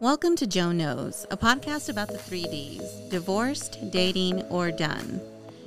[0.00, 5.20] Welcome to Joe Knows, a podcast about the three Ds divorced, dating, or done.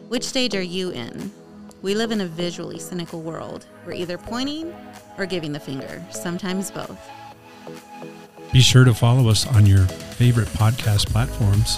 [0.07, 1.33] Which stage are you in?
[1.81, 3.65] We live in a visually cynical world.
[3.85, 4.73] We're either pointing
[5.17, 6.97] or giving the finger, sometimes both.
[8.53, 11.77] Be sure to follow us on your favorite podcast platforms.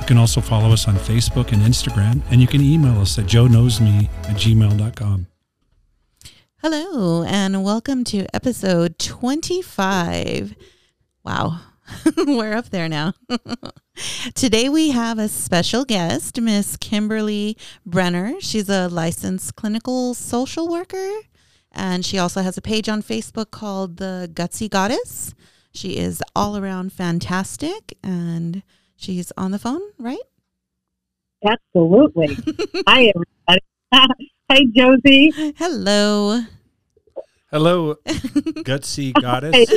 [0.00, 3.26] You can also follow us on Facebook and Instagram, and you can email us at
[3.26, 5.28] joe knows me at gmail.com.
[6.56, 10.56] Hello, and welcome to episode 25.
[11.24, 11.60] Wow,
[12.16, 13.14] we're up there now.
[14.34, 18.40] Today we have a special guest, Miss Kimberly Brenner.
[18.40, 21.12] She's a licensed clinical social worker,
[21.70, 25.32] and she also has a page on Facebook called The Gutsy Goddess.
[25.72, 28.64] She is all around fantastic, and
[28.96, 30.18] she's on the phone, right?
[31.46, 32.34] Absolutely.
[32.88, 33.60] Hi, everybody.
[34.50, 35.54] Hi, Josie.
[35.56, 36.40] Hello.
[37.52, 37.96] Hello,
[38.64, 39.68] gutsy goddess.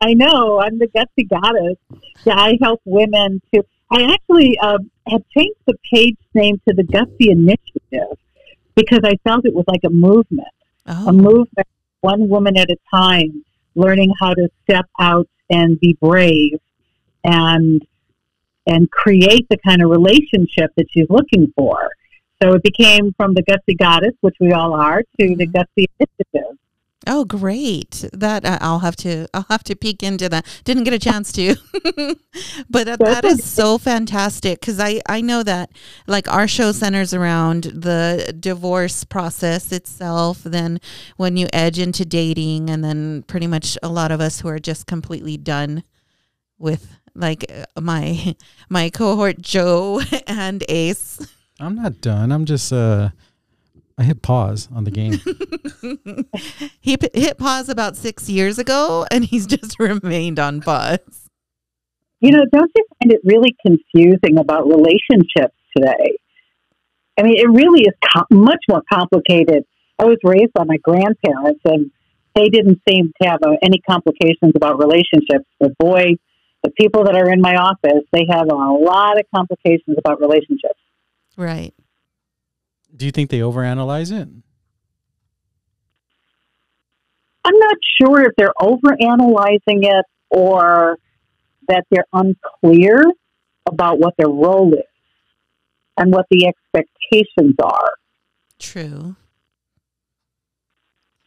[0.00, 1.76] I know I'm the gutsy goddess.
[2.24, 3.62] Yeah, I help women to.
[3.90, 8.18] I actually um, have changed the page name to the Gutsy Initiative
[8.74, 10.48] because I felt it was like a movement,
[10.86, 11.68] Oh, a movement,
[12.00, 13.44] one woman at a time,
[13.76, 16.58] learning how to step out and be brave,
[17.24, 17.86] and
[18.66, 21.90] and create the kind of relationship that she's looking for.
[22.42, 26.58] So it became from the Gutsy Goddess, which we all are, to the Gutsy Initiative.
[27.06, 28.04] Oh, great!
[28.12, 30.44] That uh, I'll have to I'll have to peek into that.
[30.64, 31.54] Didn't get a chance to,
[32.70, 35.70] but that, is so fantastic because I I know that
[36.06, 40.42] like our show centers around the divorce process itself.
[40.42, 40.80] Then
[41.16, 44.58] when you edge into dating, and then pretty much a lot of us who are
[44.58, 45.84] just completely done
[46.58, 48.36] with like uh, my
[48.68, 51.20] my cohort Joe and Ace.
[51.58, 52.32] I'm not done.
[52.32, 53.10] I'm just uh
[53.98, 55.20] I hit pause on the game.
[56.80, 61.28] he p- hit pause about six years ago, and he's just remained on pause.
[62.20, 66.18] You know, don't you find it really confusing about relationships today?
[67.18, 69.64] I mean, it really is co- much more complicated.
[69.98, 71.90] I was raised by my grandparents, and
[72.34, 75.48] they didn't seem to have uh, any complications about relationships.
[75.58, 76.16] But boy,
[76.62, 80.78] the people that are in my office, they have a lot of complications about relationships.
[81.38, 81.72] Right.
[82.96, 84.28] Do you think they overanalyze it?
[87.44, 90.98] I'm not sure if they're overanalyzing it or
[91.68, 93.04] that they're unclear
[93.68, 94.84] about what their role is
[95.96, 97.92] and what the expectations are.
[98.58, 99.16] True.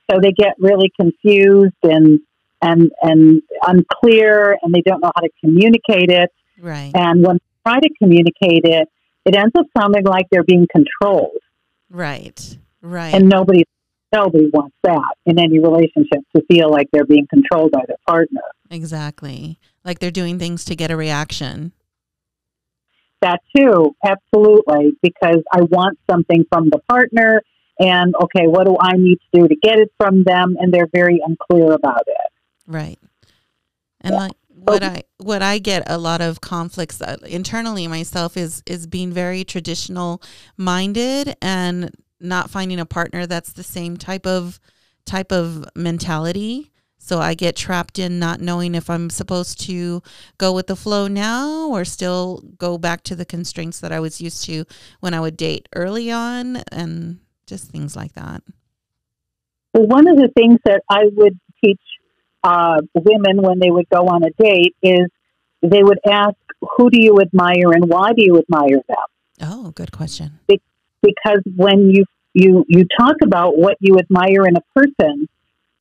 [0.09, 2.19] So they get really confused and
[2.62, 6.30] and and unclear, and they don't know how to communicate it.
[6.59, 6.91] Right.
[6.94, 8.90] And when they try to communicate it,
[9.25, 11.38] it ends up sounding like they're being controlled,
[11.89, 12.57] Right.
[12.81, 13.13] Right.
[13.13, 13.66] and nobody
[14.13, 18.41] nobody wants that in any relationship to feel like they're being controlled by their partner.
[18.72, 19.59] exactly.
[19.83, 21.73] Like they're doing things to get a reaction.
[23.22, 27.41] That too, absolutely, because I want something from the partner,
[27.77, 30.56] and okay, what do I need to do to get it from them?
[30.57, 32.31] And they're very unclear about it.
[32.66, 32.97] Right.
[34.01, 34.31] And like
[34.64, 39.12] what I what I get a lot of conflicts uh, internally myself is is being
[39.12, 40.22] very traditional
[40.58, 44.59] minded and not finding a partner that's the same type of
[45.06, 46.72] type of mentality.
[47.02, 50.03] So I get trapped in not knowing if I'm supposed to
[50.38, 54.19] go with the flow now or still go back to the constraints that I was
[54.22, 54.66] used to
[55.00, 58.44] when I would date early on and just things like that.
[59.74, 61.80] Well, one of the things that I would teach
[62.44, 65.07] uh, women when they would go on a date is
[65.61, 66.35] they would ask,
[66.77, 69.07] "Who do you admire and why do you admire them?"
[69.41, 70.39] Oh, good question.
[70.47, 75.27] Because when you you you talk about what you admire in a person,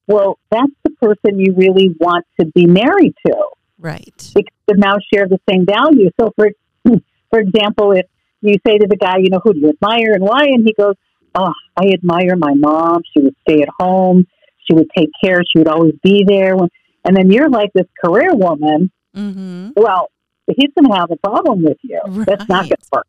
[0.07, 3.37] well, that's the person you really want to be married to
[3.79, 4.31] Right.
[4.35, 6.11] because they now share the same value.
[6.21, 6.49] So, for
[7.31, 8.07] for example, if
[8.41, 10.73] you say to the guy, you know, who do you admire and why, and he
[10.73, 10.95] goes,
[11.35, 13.03] "Oh, I admire my mom.
[13.13, 14.27] She would stay at home.
[14.69, 15.41] She would take care.
[15.51, 16.69] She would always be there." When,
[17.05, 18.91] and then you're like this career woman.
[19.17, 19.71] Mm-hmm.
[19.77, 20.11] Well,
[20.47, 22.01] he's going to have a problem with you.
[22.27, 22.69] That's not Right.
[22.71, 23.07] going to work.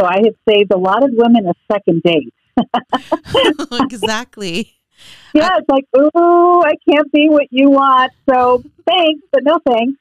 [0.00, 2.32] So I have saved a lot of women a second date.
[3.80, 4.74] exactly.
[5.34, 8.12] Yeah, it's like, ooh, I can't be what you want.
[8.28, 9.98] So thanks, but no thanks.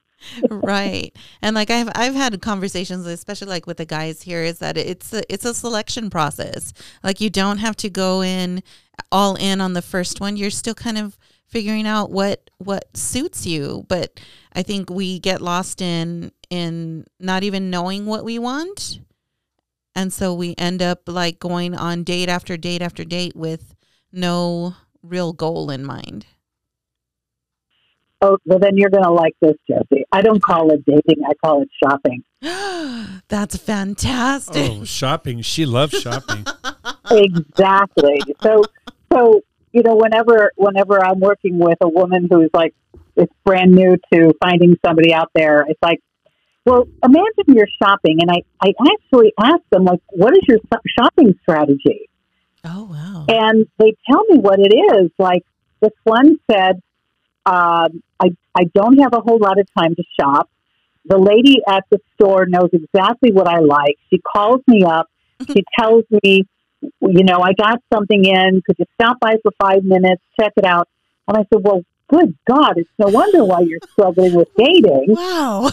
[0.50, 1.16] Right.
[1.42, 5.14] And like i've i've had conversations especially like with the guys here is that it's
[5.14, 6.74] a, it's a selection process.
[7.04, 8.64] Like you don't have to go in
[9.12, 10.38] all in on the first one.
[10.38, 13.86] You're still kind of figuring out what what suits you.
[13.88, 14.20] But
[14.54, 19.00] i think we get lost in in not even knowing what we want.
[19.96, 23.76] And so we end up like going on date after date after date with
[24.12, 26.26] no real goal in mind
[28.22, 30.06] Oh, well, then you're going to like this, Josie.
[30.12, 31.24] I don't call it dating.
[31.28, 32.24] I call it shopping.
[33.28, 34.72] That's fantastic.
[34.72, 35.42] Oh, shopping.
[35.42, 36.46] She loves shopping.
[37.12, 38.22] exactly.
[38.42, 38.64] So,
[39.14, 39.42] so
[39.72, 42.74] you know, whenever whenever I'm working with a woman who's like
[43.16, 46.00] it's brand new to finding somebody out there, it's like,
[46.66, 50.60] well, imagine you're shopping, and I I actually ask them like, what is your
[51.00, 52.10] shopping strategy?
[52.64, 53.26] Oh wow!
[53.28, 55.12] And they tell me what it is.
[55.20, 55.44] Like
[55.82, 56.82] this one said,
[57.48, 60.50] um, I I don't have a whole lot of time to shop.
[61.06, 63.98] The lady at the store knows exactly what I like.
[64.10, 65.08] She calls me up.
[65.54, 66.48] She tells me
[66.82, 68.62] you know, I got something in.
[68.66, 70.88] Could you stop by for five minutes, check it out?
[71.28, 75.06] And I said, well, good God, it's no wonder why you're struggling with dating.
[75.10, 75.72] Wow.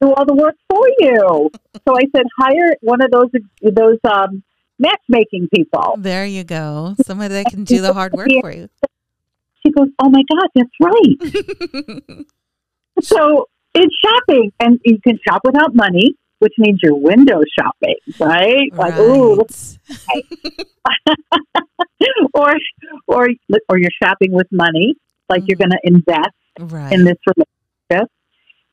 [0.00, 1.50] do all the work for you.
[1.86, 3.30] So I said, hire one of those
[3.62, 4.42] those um,
[4.78, 5.96] matchmaking people.
[5.98, 6.94] There you go.
[7.04, 8.68] Somebody that can do the hard work for you.
[9.66, 12.24] She goes, oh my God, that's right.
[13.02, 18.72] so it's shopping, and you can shop without money which means you're window shopping, right?
[18.72, 19.00] Like, right.
[19.00, 19.40] ooh,
[22.34, 22.54] or
[23.06, 23.28] or
[23.68, 24.94] or you're shopping with money,
[25.28, 25.46] like mm-hmm.
[25.48, 26.92] you're going to invest right.
[26.92, 28.10] in this relationship.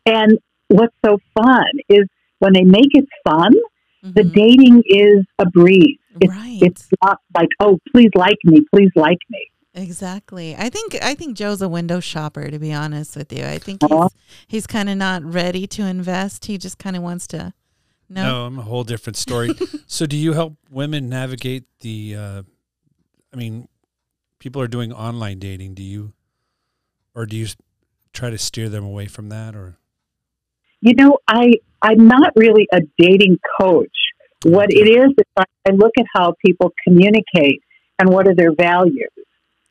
[0.06, 2.04] And what's so fun is
[2.39, 3.54] when they make it fun,
[4.04, 4.12] mm-hmm.
[4.12, 6.00] the dating is a breeze.
[6.19, 6.60] It's, right.
[6.62, 9.48] it's not like, oh, please like me, please like me.
[9.75, 10.56] Exactly.
[10.56, 13.44] I think I think Joe's a window shopper to be honest with you.
[13.44, 14.10] I think uh-huh.
[14.48, 16.46] he's he's kind of not ready to invest.
[16.46, 17.54] He just kind of wants to
[18.08, 18.24] No.
[18.24, 19.52] No, I'm a whole different story.
[19.88, 22.44] so do you help women navigate the uh
[23.34, 23.68] I mean
[24.38, 25.74] people are doing online dating.
[25.74, 26.14] Do you
[27.16, 27.48] or do you
[28.14, 29.78] try to steer them away from that or
[30.81, 33.98] You know, I I'm not really a dating coach.
[34.44, 37.64] What it is is I look at how people communicate
[37.98, 39.10] and what are their values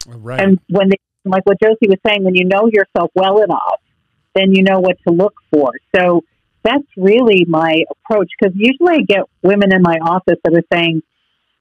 [0.06, 0.40] Right.
[0.40, 3.80] And when they, like what Josie was saying, when you know yourself well enough,
[4.34, 5.72] then you know what to look for.
[5.94, 6.22] So
[6.64, 11.02] that's really my approach because usually I get women in my office that are saying,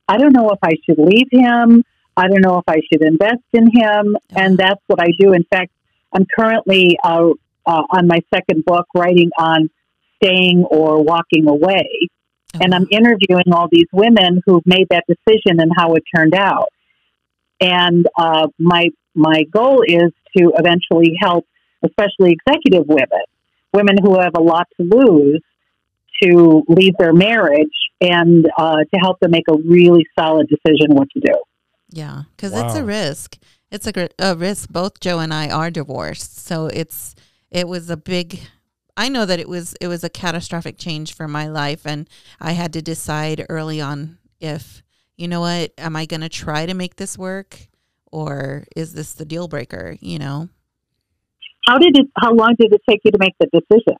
[0.07, 1.83] I don't know if I should leave him.
[2.17, 4.17] I don't know if I should invest in him.
[4.35, 5.33] And that's what I do.
[5.33, 5.71] In fact,
[6.13, 7.29] I'm currently uh,
[7.65, 9.69] uh, on my second book writing on
[10.21, 11.87] staying or walking away.
[12.59, 16.67] And I'm interviewing all these women who've made that decision and how it turned out.
[17.61, 21.45] And uh, my my goal is to eventually help,
[21.83, 23.23] especially executive women,
[23.73, 25.41] women who have a lot to lose,
[26.23, 27.67] to leave their marriage
[27.99, 31.33] and uh, to help them make a really solid decision what to do.
[31.89, 32.65] Yeah, because wow.
[32.65, 33.37] it's a risk.
[33.69, 34.69] It's a, a risk.
[34.69, 37.15] Both Joe and I are divorced, so it's
[37.51, 38.39] it was a big
[38.97, 42.09] I know that it was it was a catastrophic change for my life and
[42.39, 44.83] I had to decide early on if
[45.21, 47.67] you know what, am I going to try to make this work
[48.11, 50.49] or is this the deal breaker, you know?
[51.67, 53.97] How did it how long did it take you to make the decision?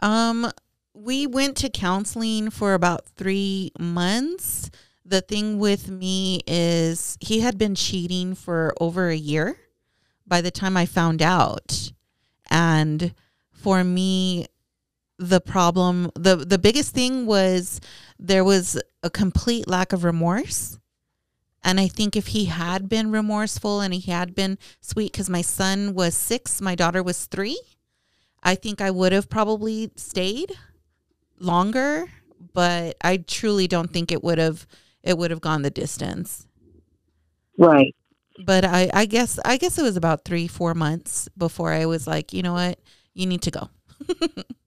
[0.00, 0.50] Um
[0.94, 4.70] we went to counseling for about 3 months.
[5.04, 9.56] The thing with me is he had been cheating for over a year
[10.26, 11.90] by the time I found out.
[12.50, 13.14] And
[13.50, 14.46] for me
[15.22, 17.80] the problem the the biggest thing was
[18.18, 20.78] there was a complete lack of remorse.
[21.64, 25.42] And i think if he had been remorseful and he had been sweet because my
[25.42, 27.60] son was six my daughter was three
[28.42, 30.52] i think i would have probably stayed
[31.38, 32.06] longer.
[32.52, 34.66] But i truly don't think it would have
[35.04, 36.48] it would have gone the distance.
[37.56, 37.94] Right.
[38.44, 42.08] But i i guess i guess it was about three four months before i was
[42.08, 42.80] like you know what?
[43.14, 43.68] You need to go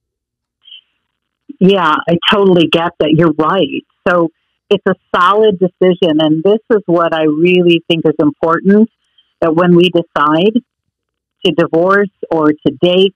[1.59, 3.11] Yeah, I totally get that.
[3.11, 3.83] You're right.
[4.07, 4.29] So
[4.69, 6.19] it's a solid decision.
[6.19, 8.89] And this is what I really think is important
[9.41, 10.53] that when we decide
[11.45, 13.15] to divorce or to date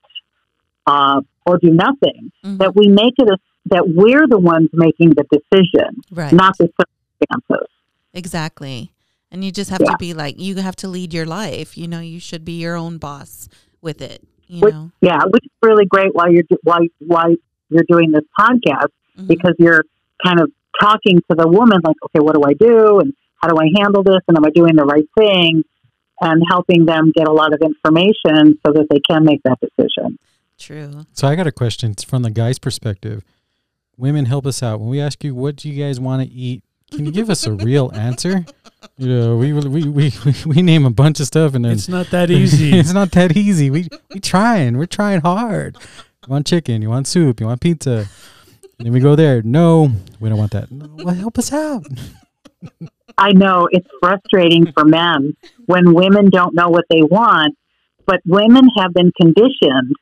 [0.85, 2.57] uh, or do nothing, mm-hmm.
[2.57, 6.33] that we make it a, that we're the ones making the decision, right.
[6.33, 7.67] not the circumstances.
[8.13, 8.91] Exactly.
[9.31, 9.91] And you just have yeah.
[9.91, 11.77] to be like, you have to lead your life.
[11.77, 13.47] You know, you should be your own boss
[13.81, 14.23] with it.
[14.47, 14.91] You which, know?
[15.01, 17.35] Yeah, which is really great while you're why why
[17.69, 19.27] you're doing this podcast mm-hmm.
[19.27, 19.83] because you're
[20.23, 22.99] kind of talking to the woman like, okay, what do I do?
[22.99, 24.21] And how do I handle this?
[24.27, 25.63] And am I doing the right thing?
[26.21, 30.19] And helping them get a lot of information so that they can make that decision.
[30.57, 31.05] True.
[31.13, 33.23] So I got a question it's from the guy's perspective.
[33.97, 34.81] Women help us out.
[34.81, 36.63] When we ask you, what do you guys want to eat?
[36.91, 38.45] Can you give us a real answer?
[38.97, 40.13] You know, we, we we
[40.45, 42.73] we name a bunch of stuff, and then it's not that easy.
[42.79, 43.69] it's not that easy.
[43.69, 44.77] We we trying.
[44.77, 45.77] We're trying hard.
[46.27, 46.81] You want chicken?
[46.81, 47.39] You want soup?
[47.39, 48.05] You want pizza?
[48.77, 49.41] And then we go there.
[49.41, 50.67] No, we don't want that.
[50.71, 51.85] well, help us out.
[53.17, 55.35] I know it's frustrating for men
[55.65, 57.57] when women don't know what they want,
[58.05, 59.93] but women have been conditioned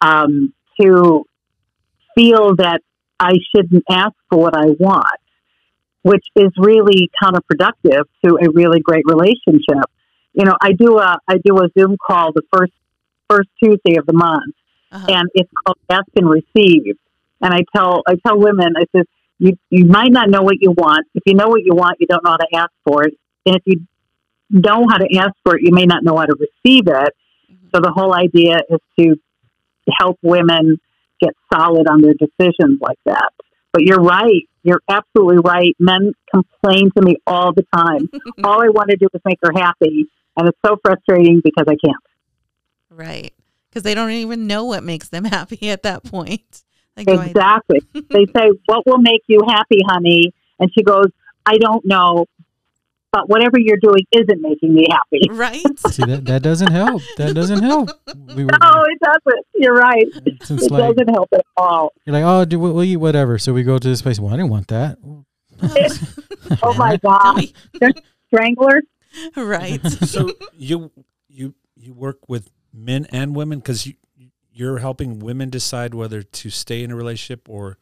[0.00, 1.24] um, to
[2.16, 2.80] feel that
[3.20, 5.20] I shouldn't ask for what I want,
[6.02, 9.90] which is really counterproductive to a really great relationship.
[10.32, 12.72] You know, I do a I do a Zoom call the first
[13.28, 14.54] first Tuesday of the month,
[14.90, 15.06] Uh-huh.
[15.08, 16.96] and it's called Ask and Receive.
[17.40, 19.06] And I tell I tell women, I says,
[19.38, 21.06] you you might not know what you want.
[21.14, 23.14] If you know what you want, you don't know how to ask for it.
[23.46, 23.86] And if you
[24.50, 27.14] know how to ask for it, you may not know how to receive it.
[27.50, 27.70] Mhm.
[27.74, 29.16] So the whole idea is to
[29.98, 30.76] help women
[31.20, 33.30] get solid on their decisions like that.
[33.72, 34.48] But you're right.
[34.62, 35.74] You're absolutely right.
[35.78, 38.08] Men complain to me all the time.
[38.44, 40.06] all I want to do is make her happy.
[40.36, 41.96] And it's so frustrating because I can't.
[42.90, 43.32] Right.
[43.78, 46.64] Because they don't even know what makes them happy at that point.
[46.96, 47.80] Like, do I- Exactly.
[48.10, 50.32] they say, What will make you happy, honey?
[50.58, 51.06] And she goes,
[51.46, 52.26] I don't know.
[53.12, 55.28] But whatever you're doing isn't making me happy.
[55.30, 55.62] right?
[55.90, 57.00] See that that doesn't help.
[57.18, 57.90] That doesn't help.
[58.34, 59.46] We were, No, it doesn't.
[59.54, 60.04] You're right.
[60.26, 61.92] it's It like doesn't help at all.
[62.04, 63.38] you're like, oh, do, we'll, we'll eat whatever.
[63.38, 64.18] So we go to this place.
[64.18, 64.98] Well, I didn't want that.
[66.62, 67.36] Oh my God.
[67.36, 67.54] me.
[68.26, 68.82] Strangler?
[69.36, 69.80] right.
[69.86, 70.90] so you
[71.28, 73.94] you you work with men and women because you
[74.52, 77.78] you're helping women decide whether to stay in a relationship or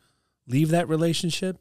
[0.47, 1.57] leave that relationship.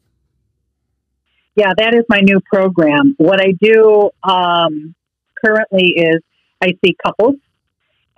[1.54, 3.14] Yeah, that is my new program.
[3.16, 4.94] What I do um,
[5.42, 6.16] currently is
[6.62, 7.36] I see couples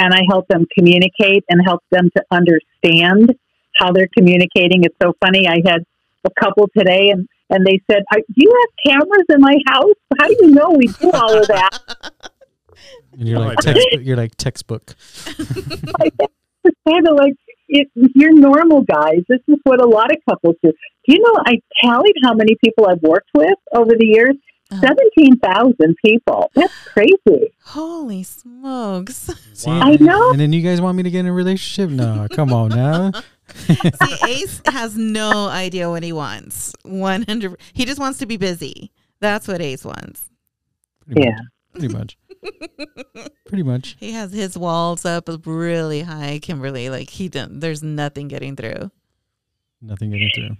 [0.01, 3.37] and I help them communicate and help them to understand
[3.77, 4.83] how they're communicating.
[4.83, 5.47] It's so funny.
[5.47, 5.85] I had
[6.25, 9.95] a couple today and, and they said, "I- Do you have cameras in my house?
[10.19, 11.79] How do you know we do all of that?
[13.13, 14.01] And you're Oh, like I textbook.
[14.03, 14.95] You're like textbook.
[16.65, 17.35] It's kind of like
[17.69, 19.21] it, you're normal guys.
[19.29, 20.73] This is what a lot of couples do.
[20.73, 21.43] Do you know?
[21.47, 24.35] I tallied how many people I've worked with over the years.
[24.71, 24.83] Uh-huh.
[24.83, 26.51] Seventeen thousand people.
[26.55, 27.55] That's crazy.
[27.65, 29.31] Holy smokes.
[29.55, 29.81] See, Wow.
[29.83, 30.31] I know.
[30.33, 31.89] And then you guys want me to get in a relationship?
[31.91, 33.13] No, come on now.
[33.55, 36.75] See, Ace has no idea what he wants.
[36.83, 37.59] 100.
[37.73, 38.93] He just wants to be busy.
[39.21, 40.29] That's what Ace wants.
[41.07, 41.31] Pretty Yeah.
[41.31, 41.41] much.
[41.73, 42.19] Pretty much.
[43.47, 43.97] Pretty much.
[43.99, 46.91] He has his walls up really high, Kimberly.
[46.91, 48.91] Like he didn't, there's nothing getting through.
[49.81, 50.57] Nothing getting through.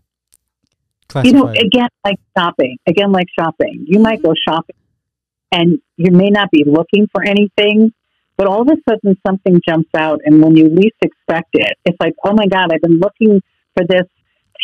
[1.25, 2.77] You know, again, like shopping.
[2.87, 3.85] Again, like shopping.
[3.87, 4.77] You might go shopping
[5.51, 7.93] and you may not be looking for anything,
[8.37, 10.21] but all of a sudden something jumps out.
[10.25, 13.41] And when you least expect it, it's like, oh my God, I've been looking
[13.75, 14.07] for this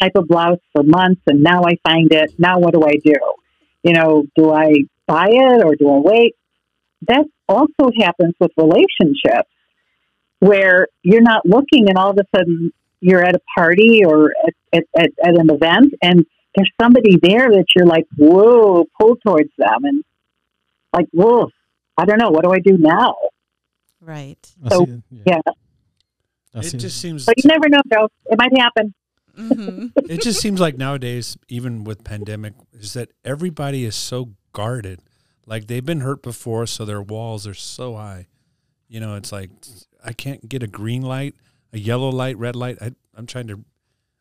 [0.01, 2.33] type of blouse for months and now I find it.
[2.39, 3.15] Now what do I do?
[3.83, 4.73] You know, do I
[5.07, 6.35] buy it or do I wait?
[7.09, 9.51] That also happens with relationships
[10.41, 14.55] where you're not looking and all of a sudden you're at a party or at,
[14.73, 19.51] at, at, at an event and there's somebody there that you're like, whoa, pull towards
[19.59, 19.85] them.
[19.85, 20.05] And
[20.93, 21.51] like, whoa,
[21.97, 22.31] I don't know.
[22.31, 23.17] What do I do now?
[24.01, 24.39] Right.
[24.65, 25.03] I so, see it.
[25.11, 25.41] yeah.
[26.55, 28.09] I It see just seems But you never know, Joe.
[28.27, 28.95] It might happen.
[29.35, 35.01] hmm it just seems like nowadays, even with pandemic, is that everybody is so guarded.
[35.47, 38.27] Like they've been hurt before, so their walls are so high.
[38.89, 39.51] You know, it's like
[40.05, 41.35] I can't get a green light,
[41.73, 42.79] a yellow light, red light.
[42.81, 43.65] I, I'm trying to,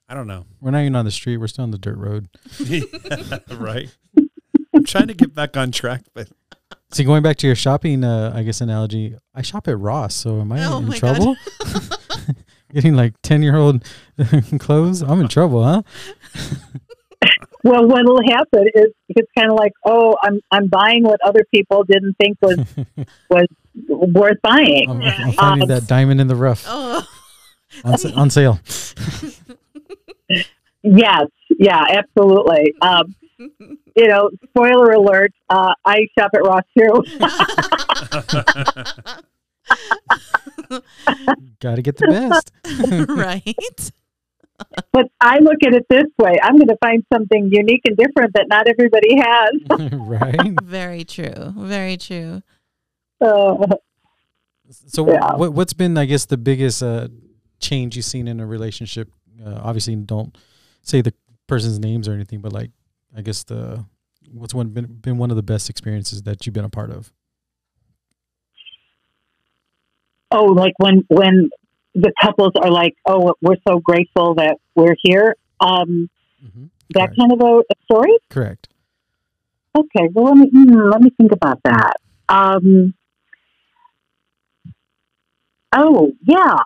[0.10, 1.38] I don't know, We're not even on the street.
[1.38, 2.30] We're still on the dirt road.
[3.58, 3.96] right?
[4.74, 6.28] I'm trying to get back on track, but
[6.92, 10.14] See, going back to your shopping, uh, I guess analogy, I shop at Ross.
[10.14, 11.36] So am I Oh in trouble?
[12.74, 13.84] Getting like ten year old
[14.60, 15.82] clothes, I'm in trouble, huh?
[17.64, 21.84] Well, what'll happen is it's kind of like, oh, I'm I'm buying what other people
[21.84, 22.60] didn't think was
[23.30, 23.48] was
[23.88, 24.86] worth buying.
[24.90, 27.06] I'm, I'm finding Um, that diamond in the rough Oh,
[27.84, 28.60] on, on sale.
[30.86, 31.28] Yes,
[31.60, 32.74] yeah, absolutely.
[32.82, 37.04] Um, you know, spoiler alert: uh, I shop at Ross too.
[41.62, 42.52] Got to get the best.
[43.10, 43.92] right.
[44.92, 48.34] But I look at it this way: I'm going to find something unique and different
[48.36, 49.92] that not everybody has.
[50.00, 50.54] right.
[50.64, 51.54] Very true.
[51.58, 52.42] Very true.
[53.20, 53.68] Uh,
[54.70, 55.36] So, Yeah.
[55.36, 57.08] what what's been, I guess, the biggest uh,
[57.60, 59.10] change you've seen in a relationship?
[59.44, 60.38] Uh, obviously, don't
[60.82, 61.14] say the
[61.48, 62.72] person's names or anything, but like,
[63.16, 63.86] I guess the
[64.32, 67.12] what's one been been one of the best experiences that you've been a part of?
[70.32, 71.50] oh, like when when
[71.94, 76.10] the couples are like, "Oh, we're so grateful that we're here." Um,
[76.44, 76.66] Mm-hmm.
[76.94, 77.20] that Correct.
[77.20, 78.18] kind of a, a story.
[78.30, 78.68] Correct.
[79.76, 81.94] Okay, well let me hmm, let me think about that.
[82.28, 82.94] Um,
[85.74, 86.58] oh yeah,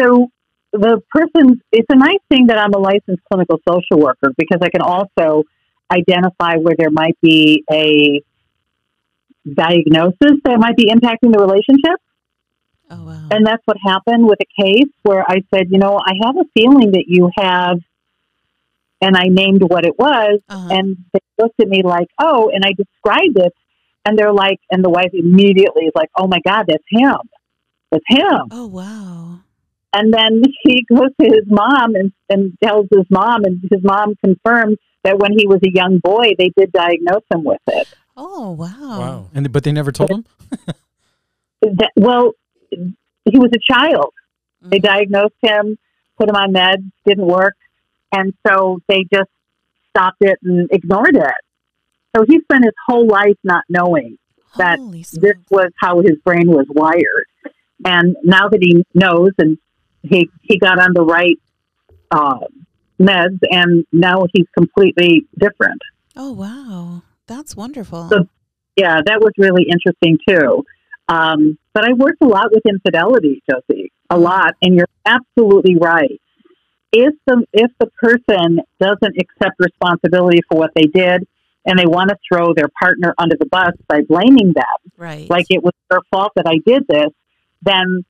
[0.00, 0.28] so
[0.72, 1.60] the person.
[1.72, 5.44] It's a nice thing that I'm a licensed clinical social worker because I can also
[5.92, 8.22] identify where there might be a
[9.52, 12.00] diagnosis that might be impacting the relationship.
[12.90, 13.28] Oh wow.
[13.30, 16.44] And that's what happened with a case where I said, you know, I have a
[16.54, 17.78] feeling that you have,
[19.00, 20.68] and I named what it was, Uh-huh.
[20.74, 23.52] and they looked at me like, oh, and I described it,
[24.04, 27.16] and they're like, and the wife immediately is like, oh my God, that's him.
[27.92, 28.48] That's him.
[28.50, 29.40] oh wow.
[29.92, 34.14] And then he goes to his mom and, and tells his mom, and his mom
[34.24, 37.88] confirmed that when he was a young boy, they did diagnose him with it.
[38.16, 38.68] Oh wow.
[38.98, 39.30] Wow.
[39.34, 40.24] And but they never told him.
[41.62, 42.32] That, well,
[42.70, 44.12] he was a child.
[44.62, 44.82] They Mhm.
[44.82, 45.78] diagnosed him,
[46.18, 47.56] put him on meds, didn't work,
[48.12, 49.30] and so they just
[49.90, 51.34] stopped it and ignored it.
[52.16, 54.18] So he spent his whole life not knowing
[54.56, 54.78] that
[55.12, 57.26] this was how his brain was wired.
[57.84, 59.58] And now that he knows, and
[60.02, 61.38] he he got on the right
[62.10, 62.40] uh,
[63.00, 65.80] meds, and now he's completely different.
[66.16, 67.02] Oh wow.
[67.26, 68.08] That's wonderful.
[68.08, 68.28] So-
[68.76, 70.64] Yeah, that was really interesting too.
[71.10, 76.20] Um, but I worked a lot with infidelity, Josie, a lot, and you're absolutely right.
[76.92, 81.26] If the if the person doesn't accept responsibility for what they did,
[81.66, 85.28] and they want to throw their partner under the bus by blaming them, right.
[85.28, 87.12] like it was their fault that I did this,
[87.62, 88.04] then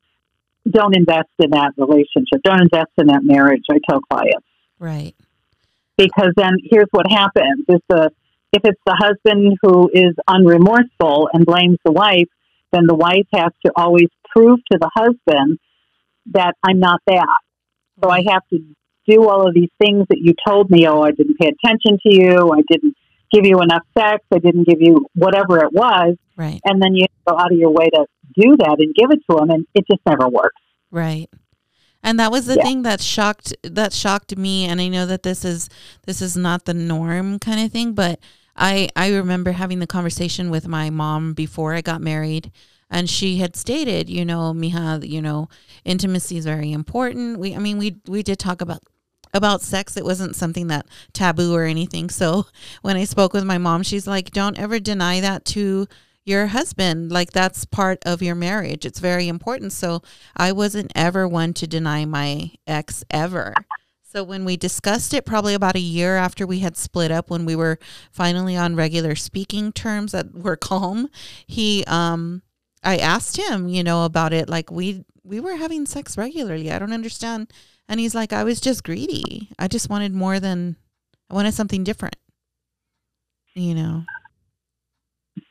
[0.71, 2.43] don't invest in that relationship.
[2.45, 3.65] Don't invest in that marriage.
[3.71, 4.47] I tell clients
[4.79, 5.15] right.
[5.97, 8.11] because then here's what happens: is the
[8.53, 12.29] if it's the husband who is unremorseful and blames the wife,
[12.73, 15.59] then the wife has to always prove to the husband
[16.33, 17.41] that I'm not that.
[18.03, 18.59] So I have to
[19.09, 20.87] do all of these things that you told me.
[20.87, 22.53] Oh, I didn't pay attention to you.
[22.53, 22.95] I didn't
[23.33, 24.25] give you enough sex.
[24.33, 26.17] I didn't give you whatever it was.
[26.37, 26.61] Right.
[26.65, 29.39] And then you go out of your way to do that and give it to
[29.39, 30.61] him, and it just never works.
[30.91, 31.29] Right.
[32.03, 32.63] And that was the Yeah.
[32.65, 35.69] thing that shocked that shocked me and I know that this is
[36.07, 38.19] this is not the norm kind of thing, but
[38.57, 42.51] I I remember having the conversation with my mom before I got married
[42.91, 45.49] and she had stated, you know, Mija, you know,
[45.85, 47.39] intimacy is very important.
[47.39, 48.83] We I mean we we did talk about
[49.33, 49.97] about sex.
[49.97, 52.11] It wasn't something that taboo or anything.
[52.11, 52.47] So
[52.83, 55.87] when i spoke with my mom she's like don't ever deny that to
[56.25, 57.11] your husband.
[57.11, 58.85] Like that's part of your marriage.
[58.85, 59.73] It's very important.
[59.73, 60.03] So
[60.37, 63.55] i wasn't ever one to deny my ex ever
[64.13, 67.45] so when we discussed it probably about a year after we had split up when
[67.45, 67.79] we were
[68.11, 71.09] finally on regular speaking terms that were calm
[71.47, 72.43] he um
[72.83, 76.79] i asked him you know about it like we we were having sex regularly i
[76.79, 77.51] don't understand
[77.89, 80.77] and he's like i was just greedy i just wanted more than
[81.31, 82.17] i wanted something different
[83.55, 84.05] you know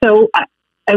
[0.04, 0.46] So I,
[0.88, 0.96] I,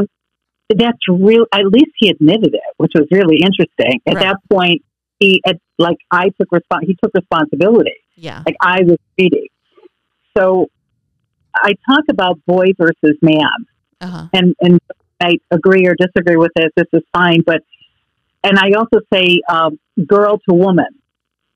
[0.71, 1.47] that's real.
[1.53, 4.01] At least he admitted it, which was really interesting.
[4.07, 4.23] At Right.
[4.25, 4.83] that point,
[5.23, 7.99] he at, like I took respon He took responsibility.
[8.17, 9.51] yeah Like I was greedy.
[10.37, 10.69] So
[11.55, 13.59] I talk about boy versus man,
[14.01, 14.79] uh-huh and and
[15.23, 16.73] I agree or disagree with it.
[16.77, 17.61] This is fine, but
[18.43, 19.79] and I also say um,
[20.15, 20.93] girl to woman.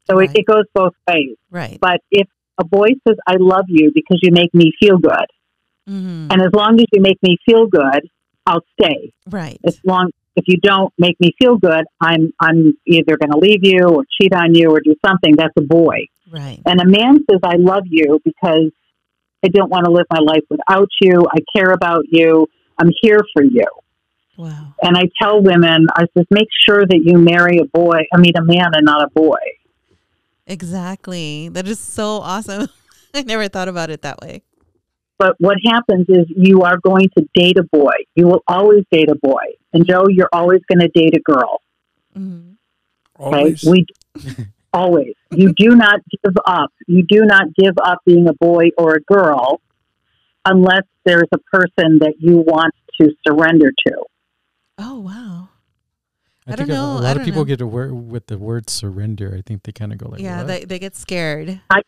[0.09, 0.31] So Right.
[0.31, 1.37] it, it goes both ways.
[1.51, 5.29] right But if a boy says, "I love you because you make me feel good,"
[5.87, 8.03] hmm and as long as you make me feel good,
[8.47, 9.01] I'll stay.
[9.39, 13.39] right As long if you don't make me feel good, I'm I'm either going to
[13.39, 15.35] leave you or cheat on you or do something.
[15.37, 15.97] That's a boy.
[16.31, 18.71] right And a man says, "I love you because
[19.45, 21.25] I don't want to live my life without you.
[21.33, 22.47] I care about you.
[22.79, 23.65] I'm here for you."
[24.37, 28.01] wow And I tell women, I says, make sure that you marry a boy.
[28.13, 29.39] I mean, a man and not a boy.
[30.47, 32.69] exactly that is so awesome
[33.15, 34.43] i never thought about it that way
[35.19, 37.95] But what happens is you are going to date a boy.
[38.15, 39.47] You will always date a boy.
[39.77, 41.61] And Joe, you're always going to date a girl.
[42.15, 42.53] hmm
[43.21, 43.63] Okay, Always.
[43.63, 43.85] we
[44.73, 45.13] always.
[45.31, 46.71] You do not give up.
[46.87, 49.61] You do not give up being a boy or a girl
[50.47, 53.95] unless there's a person that you want to surrender to.
[54.79, 55.49] oh wow
[56.47, 57.45] I, I think don't a- know, a I lot of people know.
[57.45, 59.35] get a word with the word surrender.
[59.37, 61.83] I think they kind of go like, yeah "What?" they, they get scared I,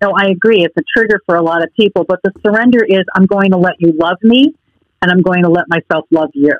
[0.00, 0.62] No, I agree.
[0.64, 3.58] It's a trigger for a lot of people, but the surrender is I'm going to
[3.58, 4.54] let you love me
[5.02, 6.56] and I'm going to let myself love you.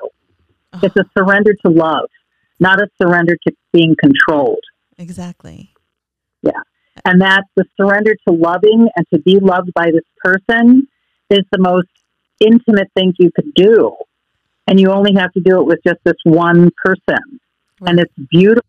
[0.75, 2.09] Oh, It's a surrender to love,
[2.59, 4.63] not a surrender to being controlled.
[4.97, 5.73] exactly
[6.41, 6.51] Yeah.
[7.03, 10.87] And that's the surrender to loving and to be loved by this person
[11.29, 11.89] is the most
[12.39, 13.95] intimate thing you could do.
[14.67, 17.39] And you only have to do it with just this one person.
[17.85, 18.63] And it's beautiful.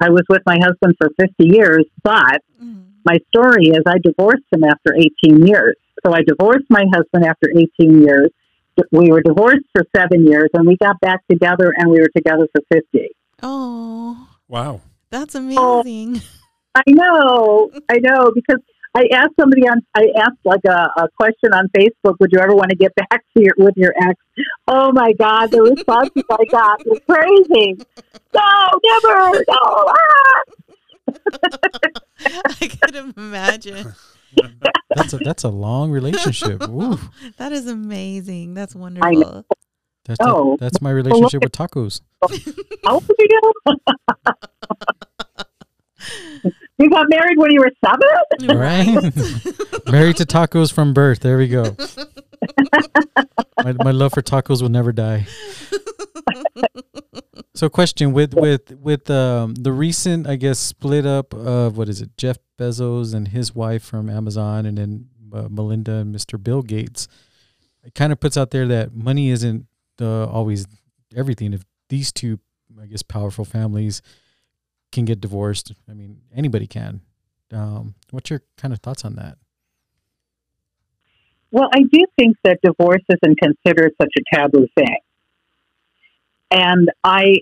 [0.00, 2.84] I was with my husband for 50 years, but Mhm.
[3.04, 5.76] my story is I divorced him after 18 years.
[6.04, 8.30] So I divorced my husband after 18 years.
[8.90, 12.48] We were divorced for seven years and we got back together and we were together
[12.52, 13.08] for 50.
[13.42, 14.80] oh wow.
[15.10, 16.20] that's amazing
[16.74, 18.60] I know, I know, because
[18.94, 19.80] I asked somebody on.
[19.94, 22.16] I asked like a, a question on Facebook.
[22.20, 24.14] Would you ever want to get back to your with your ex?
[24.68, 27.78] Oh my God, the responses I got were crazy.
[28.34, 29.44] No, never.
[29.48, 29.88] No.
[29.88, 30.42] Ah.
[32.60, 33.94] I could imagine.
[34.94, 36.62] That's a that's a long relationship.
[36.68, 36.98] Ooh,
[37.38, 38.52] That is amazing.
[38.52, 39.44] That's wonderful.
[40.04, 40.56] that's Oh.
[40.60, 42.02] that's my relationship with tacos.
[42.84, 43.42] How old you get?
[46.78, 48.58] you got married when you were seven.
[48.58, 49.02] Right?
[49.90, 51.20] Married to tacos from birth.
[51.20, 51.74] There we go.
[53.64, 55.26] my, my love for tacos will never die.
[57.54, 62.00] So, question with with with um, the recent, I guess, split up of what is
[62.00, 66.42] it, Jeff Bezos and his wife from Amazon, and then uh, Melinda and Mr.
[66.42, 67.08] Bill Gates.
[67.84, 69.66] It kind of puts out there that money isn't
[70.00, 70.66] uh, always
[71.16, 71.52] everything.
[71.52, 72.38] If these two,
[72.80, 74.02] I guess, powerful families
[74.92, 77.00] can get divorced, I mean, anybody can.
[77.52, 79.36] Um, what's your kind of thoughts on that?
[81.50, 84.96] Well, I do think that divorce isn't considered such a taboo thing.
[86.50, 87.38] And I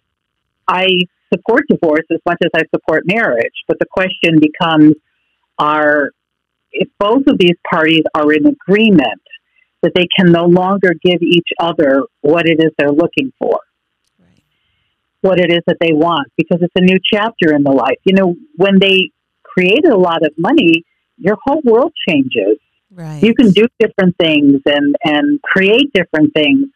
[0.67, 0.87] I
[1.33, 4.95] support divorce as much as I support marriage, but the question becomes
[5.61, 6.11] are
[6.73, 9.23] if both of these parties are in agreement
[9.83, 13.59] that they can no longer give each other what it is they're looking for,
[14.19, 14.43] Right.
[15.21, 17.99] what it is that they want, because it's a new chapter in the life.
[18.05, 19.11] You know, when they
[19.43, 20.85] created a lot of money,
[21.17, 22.59] your whole world changes
[22.93, 23.23] Right.
[23.23, 26.67] you can do different things and and create different things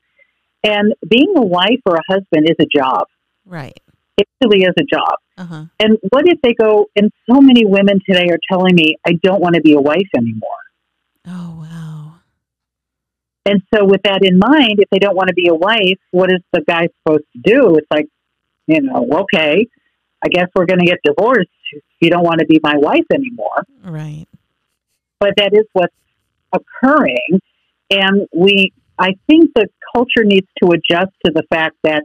[0.62, 3.06] and being a wife or a husband is a job
[3.44, 3.78] Right.
[4.16, 5.64] It really is a job Uh huh.
[5.80, 9.40] and what if they go and so many women today are telling me i don't
[9.40, 10.62] want to be a wife anymore
[11.26, 12.14] Oh wow.
[13.46, 16.30] and so with that in mind if they don't want to be a wife what
[16.32, 18.06] is the guy supposed to do it's like
[18.66, 19.66] you know okay
[20.24, 23.06] i guess we're going to get divorced if you don't want to be my wife
[23.12, 24.26] anymore Right.
[25.20, 25.94] but that is what's
[26.52, 27.40] occurring.
[27.90, 32.04] And we, I think the culture needs to adjust to the fact that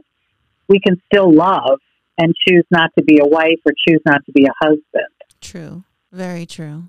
[0.68, 1.78] we can still love
[2.20, 5.14] and choose not to be a wife or choose not to be a husband.
[5.40, 5.84] True.
[6.12, 6.84] Very true.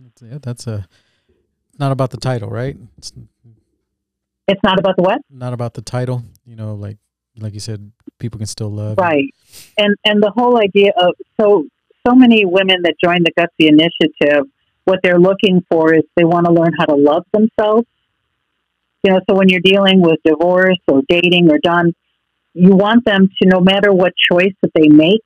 [0.00, 0.88] That's, yeah, that's a
[1.78, 2.76] not about the title, right?
[2.98, 3.12] It's
[4.48, 5.20] It's not about the what?
[5.30, 6.22] not about the title.
[6.46, 6.98] You know, like
[7.38, 8.98] like you said, people can still love.
[8.98, 9.34] Right.
[9.76, 11.66] And and the whole idea of so
[12.06, 14.46] so many women that join the Gutsy Initiative,
[14.84, 17.86] what they're looking for is they want to learn how to love themselves.
[19.02, 21.92] You know, so when you're dealing with divorce or dating or done,
[22.54, 25.24] you want them to no matter what choice that they make,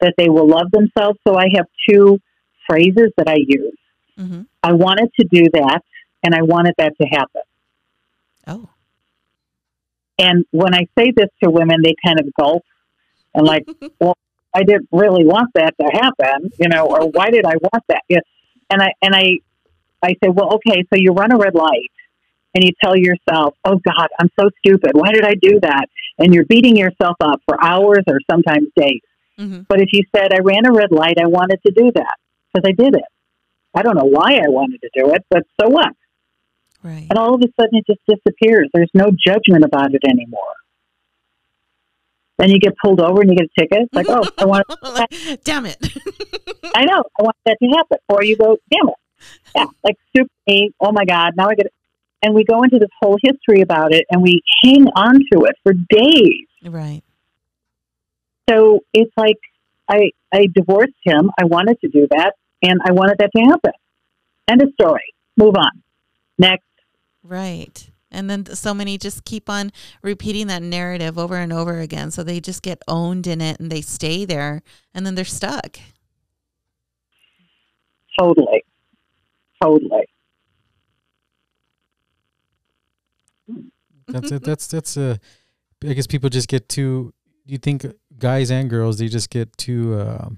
[0.00, 1.18] that they will love themselves.
[1.26, 2.18] So I have two
[2.68, 3.78] phrases that I use.
[4.18, 4.42] Mm-hmm.
[4.62, 5.82] I wanted to do that
[6.22, 7.42] and I wanted that to happen.
[8.46, 8.68] Oh.
[10.18, 12.64] And when I say this to women, they kind of gulp
[13.34, 13.66] and like,
[14.00, 14.16] well,
[14.54, 18.02] I didn't really want that to happen, you know, or why did I want that?
[18.08, 18.20] Yeah.
[18.70, 19.38] And I and I
[20.02, 21.90] I say, well, okay, so you run a red light
[22.58, 24.90] and you tell yourself, oh God, I'm so stupid.
[24.94, 25.86] Why did I do that?
[26.18, 29.00] And you're beating yourself up for hours or sometimes days.
[29.38, 29.60] Mm-hmm.
[29.68, 32.16] But if you said, I ran a red light, I wanted to do that
[32.52, 33.04] because I did it.
[33.76, 35.92] I don't know why I wanted to do it, but so what?
[36.82, 37.06] Right.
[37.08, 38.68] And all of a sudden it just disappears.
[38.74, 40.54] There's no judgment about it anymore.
[42.38, 43.82] Then you get pulled over and you get a ticket.
[43.82, 45.10] It's like, oh, I want, like,
[45.44, 45.78] damn it.
[46.74, 47.98] I know, I want that to happen.
[48.08, 48.94] Or you go, damn it,
[49.54, 50.72] yeah, like super me.
[50.80, 51.72] Oh my God, now I get it.
[52.22, 55.56] And we go into this whole history about it, and we hang on to it
[55.62, 56.46] for days.
[56.64, 57.02] right.
[58.50, 59.36] So it's like
[59.88, 61.30] I I divorced him.
[61.38, 63.72] I wanted to do that, and I wanted that to happen.
[64.48, 65.14] End of story.
[65.36, 65.82] Move on.
[66.38, 66.64] Next.
[67.22, 67.90] Right.
[68.10, 69.70] And then so many just keep on
[70.02, 72.10] repeating that narrative over and over again.
[72.10, 74.62] So they just get owned in it and they stay there
[74.94, 75.78] and then they're stuck.
[78.18, 78.64] Totally.
[79.62, 80.08] Totally.
[84.06, 84.42] That's it.
[84.48, 85.16] That's that's uh,
[85.86, 87.12] I guess people just get too.
[87.46, 87.86] You think
[88.18, 90.28] guys and girls they just get too uh,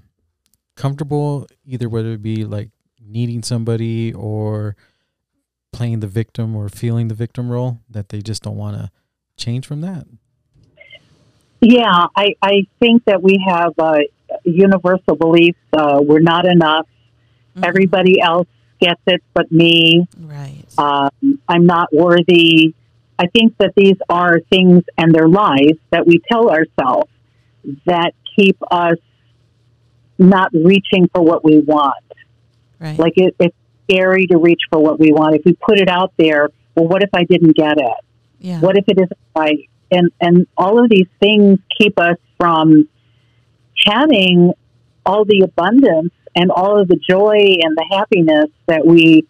[0.75, 2.69] comfortable, either whether it be like
[2.99, 4.75] needing somebody or
[5.73, 8.91] playing the victim or feeling the victim role, that they just don't want to
[9.37, 10.05] change from that.
[11.61, 13.99] Yeah, I, I think that we have uh,
[14.43, 15.59] universal beliefs.
[15.71, 16.87] Uh, we're not enough.
[17.55, 17.65] Mhm.
[17.67, 18.47] Everybody else
[18.79, 20.07] gets it but me.
[20.17, 20.63] Right.
[20.77, 22.73] Um, I'm not worthy.
[23.21, 27.11] I think that these are things and their lies that we tell ourselves
[27.85, 28.97] that keep us
[30.17, 32.03] not reaching for what we want.
[32.79, 32.97] Right.
[32.97, 33.55] Like it, it's
[33.87, 35.35] scary to reach for what we want.
[35.35, 38.05] If we put it out there, well, what if I didn't get it?
[38.39, 38.59] yeah.
[38.59, 39.69] What if it isn't right?
[39.91, 42.89] And and all of these things keep us from
[43.85, 44.53] having
[45.05, 49.27] all the abundance and all of the joy and the happiness that we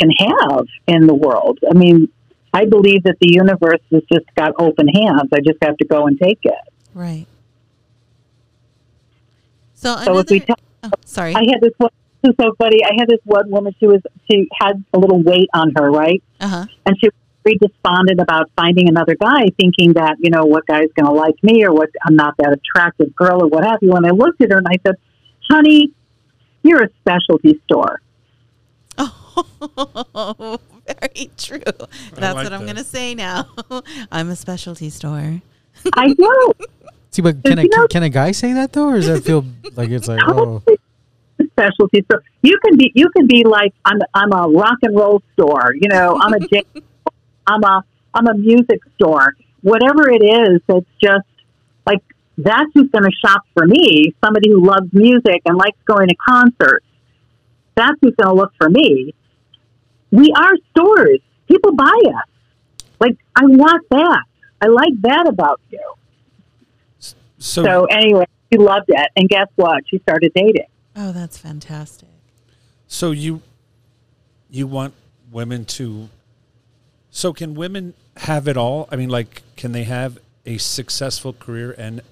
[0.00, 1.58] can have in the world.
[1.68, 2.08] I mean,
[2.52, 5.30] I believe that the universe has just got open hands.
[5.32, 6.54] I just have to go and take it.
[6.94, 7.26] Right.
[9.74, 11.34] So, So if we another, talk, oh, sorry.
[11.34, 11.90] I had this one.
[12.22, 12.84] This is so funny.
[12.84, 13.74] I had this one woman.
[13.80, 16.22] She was she had a little weight on her, right?
[16.40, 16.66] Uh huh.
[16.86, 20.88] and she was very despondent about finding another guy, thinking that you know what guy's
[20.94, 23.92] going to like me or what I'm not that attractive girl or what have you.
[23.94, 24.94] And I looked at her and I said,
[25.50, 25.92] "Honey,
[26.62, 28.00] you're a specialty store."
[29.34, 31.58] Oh, very true.
[32.14, 33.48] That's like what I'm going to say now.
[34.12, 35.40] I'm a specialty store.
[35.94, 36.52] I know.
[37.10, 39.44] See, but can a know- can a guy say that though, or does that feel
[39.76, 40.62] like it's like oh
[41.52, 42.22] specialty store.
[42.42, 45.72] You can be you can be like I'm I'm a rock and roll store.
[45.74, 46.82] You know, I'm a jazz store.
[47.46, 49.34] I'm a I'm a music store.
[49.62, 51.26] Whatever it is, it's just
[51.86, 52.02] like
[52.38, 54.14] that's who's going to shop for me.
[54.24, 56.86] Somebody who loves music and likes going to concerts.
[57.74, 59.14] That's who's going to look for me.
[60.12, 61.18] We are stores.
[61.48, 62.84] People buy us.
[63.00, 64.22] Like I want that.
[64.60, 65.80] I like that about you.
[67.00, 67.16] So,
[67.64, 69.82] So anyway, she loved it, and guess what?
[69.88, 70.66] She started dating.
[70.94, 72.08] Oh, that's fantastic.
[72.86, 73.42] so you
[74.50, 74.92] you want
[75.32, 76.10] women to
[77.10, 78.88] so can women have it all?
[78.92, 82.02] I mean like can they have a successful career and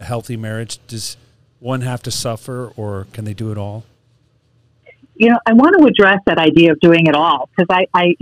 [0.00, 0.78] a healthy marriage?
[0.86, 1.16] Does
[1.60, 3.84] one have to suffer or can they do it all?
[5.16, 8.16] You know, I want to address that idea of doing it all because I, I,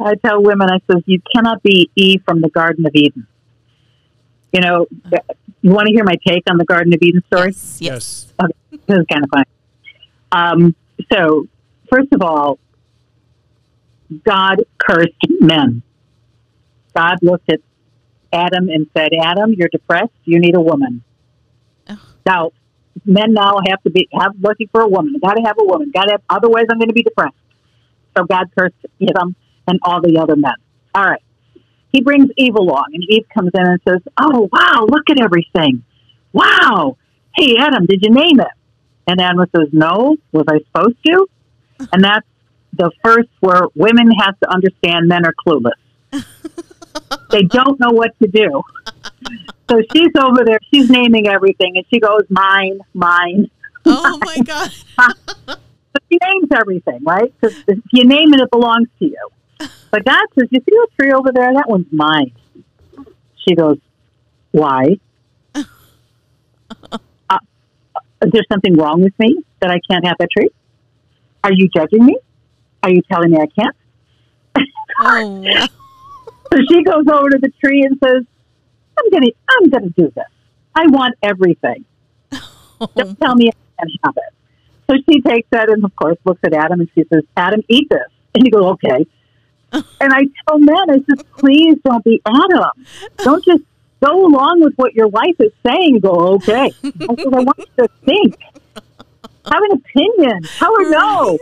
[0.00, 3.26] I tell women, I says, you cannot be Eve from the Garden of Eden.
[4.52, 4.86] You know,
[5.62, 7.50] you want to hear my take on the Garden of Eden story?
[7.50, 7.80] Yes.
[7.80, 8.34] Yes.
[8.70, 9.44] This is kind of funny.
[10.30, 10.76] Um,
[11.12, 11.46] so,
[11.90, 12.58] first of all,
[14.24, 15.82] God cursed men.
[16.94, 17.60] God looked at
[18.32, 20.12] Adam and said, Adam, you're depressed.
[20.24, 21.02] You need a woman.
[21.88, 21.98] Ugh.
[22.26, 22.52] Now,
[23.04, 25.14] men now have to be have looking for a woman.
[25.22, 25.90] Got to have a woman.
[25.94, 26.22] Got to have.
[26.28, 27.34] Otherwise, I'm going to be depressed.
[28.16, 29.34] So God cursed Adam
[29.66, 30.54] and all the other men.
[30.94, 31.22] All right.
[31.92, 35.84] He brings Eve along, and Eve comes in and says, "Oh wow, look at everything!
[36.32, 36.96] Wow,
[37.36, 38.48] hey Adam, did you name it?"
[39.06, 41.28] And Adam says, "No, was I supposed to?"
[41.92, 42.26] And that's
[42.72, 45.78] the first where women have to understand men are clueless.
[47.30, 48.62] they don't know what to do.
[49.70, 53.50] So she's over there, she's naming everything, and she goes, "Mine, mine."
[53.86, 54.70] Oh my God.
[55.46, 57.32] But she names everything, right?
[57.40, 59.28] Because if you name it, it belongs to you.
[59.90, 61.52] But God says, "You see that tree over there?
[61.54, 62.32] That one's mine."
[63.46, 63.78] She goes,
[64.52, 64.98] "Why?"
[65.54, 67.38] uh,
[68.22, 70.50] is there something wrong with me that I can't have that tree?
[71.42, 72.18] Are you judging me?
[72.82, 73.76] Are you telling me I can't?
[75.00, 75.66] Oh.
[76.52, 78.24] So she goes over to the tree and says,
[78.98, 80.24] "I'm gonna, I'm gonna do this.
[80.74, 81.84] I want everything.
[82.96, 84.34] Don't tell me I can't have it."
[84.88, 87.88] So she takes that and, of course, looks at Adam and she says, "Adam, eat
[87.90, 89.06] this." And he goes, "Okay."
[89.72, 92.86] and I tell men, I said, "Please don't be Adam.
[93.18, 93.62] Don't just
[94.00, 96.00] go along with what your wife is saying.
[96.00, 98.36] Go, okay." I said, "I want you to think."
[99.46, 100.42] Have an opinion.
[100.42, 101.38] Tell her no.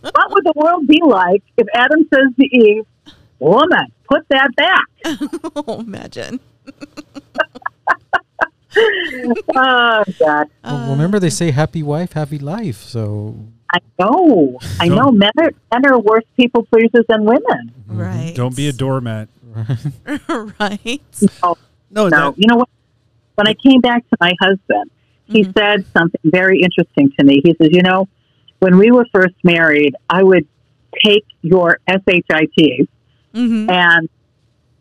[0.00, 2.84] What would the world be like if Adam says to Eve,
[3.38, 4.84] "Woman, put that back"?
[5.56, 6.40] oh, imagine.
[9.56, 12.76] oh God, well, remember they say happy wife, happy life.
[12.82, 13.36] So
[13.72, 15.10] I know, I know.
[15.10, 17.72] Men are men are worse people pleasers than women.
[17.88, 18.32] Right.
[18.34, 19.28] Don't be a doormat.
[20.60, 21.00] right.
[21.42, 21.56] Oh,
[21.90, 22.68] No, no, that, you know what?
[23.34, 24.90] When I came back to my husband,
[25.26, 25.58] he Mhm.
[25.58, 27.40] said something very interesting to me.
[27.44, 28.08] He says, "You know,
[28.60, 30.46] when we were first married, I would
[31.04, 32.88] take your shit
[33.32, 34.08] hmm and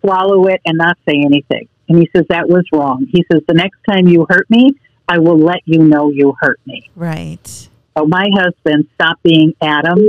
[0.01, 3.07] swallow it and not say anything." And he says that was wrong.
[3.11, 4.71] He says the next time you hurt me,
[5.07, 6.89] I will let you know you hurt me.
[6.95, 7.47] Right.
[7.97, 9.99] So my husband stopped being Adam,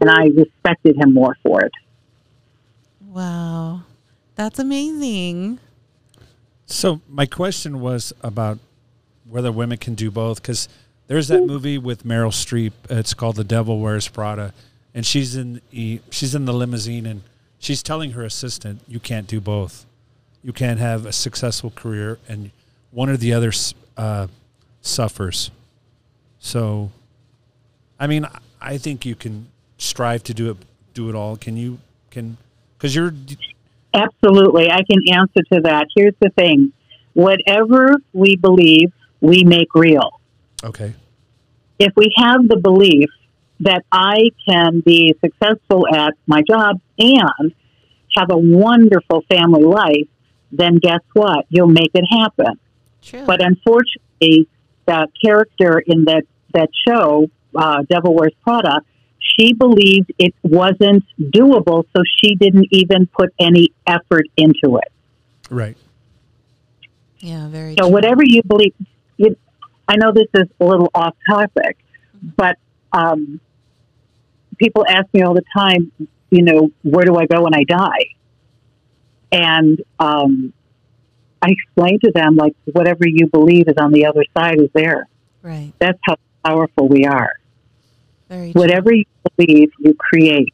[0.00, 1.72] and I respected him more for it.
[3.00, 3.82] Wow.
[4.34, 5.60] That's amazing.
[6.66, 8.58] So my question was about
[9.28, 10.68] whether women can do both because
[11.06, 12.72] there's that movie with Meryl Streep.
[12.90, 14.52] It's called The Devil Wears Prada,
[14.92, 17.22] and she's in the she's in the limousine and
[17.64, 19.86] she's telling her assistant, "You can't do both.
[20.42, 22.50] You can't have a successful career and
[22.90, 23.52] one or the other
[23.96, 24.28] uh,
[24.80, 25.50] suffers."
[26.38, 26.90] So,
[27.98, 28.26] I mean,
[28.60, 29.48] I think you can
[29.78, 30.56] strive to do it
[30.92, 31.36] do it all.
[31.36, 31.78] Can you
[32.10, 32.36] can
[32.76, 33.12] because you're
[33.94, 34.70] Absolutely.
[34.70, 35.86] I can answer to that.
[35.94, 36.72] Here's the thing
[37.14, 40.20] whatever we believe, we make real.
[40.62, 40.94] okay.
[41.78, 43.10] If we have the belief
[43.60, 47.54] that I can be successful at my job and
[48.16, 50.08] have a wonderful family life,
[50.52, 51.46] then guess what?
[51.48, 52.58] You'll make it happen.
[53.02, 53.24] True.
[53.26, 54.48] But unfortunately,
[54.86, 58.80] the character in the that show, uh, Devil Wears Prada,
[59.18, 64.92] she believed it wasn't doable, so she didn't even put any effort into it.
[65.50, 65.76] Right.
[67.18, 67.74] Yeah, very.
[67.78, 67.92] So true.
[67.92, 68.74] whatever you believe,
[69.16, 69.36] you,
[69.88, 71.78] I know this is a little off topic,
[72.36, 72.58] but
[72.94, 73.40] um,
[74.56, 75.92] people ask me all the time,
[76.30, 78.06] you know, where do I go when I die?
[79.32, 80.52] And um,
[81.42, 85.08] I explain to them like whatever you believe is on the other side is there.
[85.42, 85.72] Right.
[85.78, 87.32] That's how powerful we are.
[88.28, 88.60] Very true.
[88.60, 89.04] Whatever you
[89.36, 90.53] believe, you create.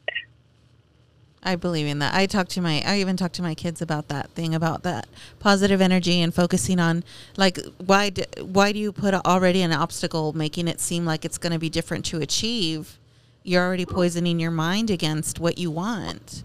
[1.43, 2.13] I believe in that.
[2.13, 5.07] I talk to my I even talk to my kids about that thing about that
[5.39, 7.03] positive energy and focusing on
[7.35, 11.53] like why why do you put already an obstacle making it seem like it's going
[11.53, 12.99] to be different to achieve?
[13.43, 16.43] You're already poisoning your mind against what you want.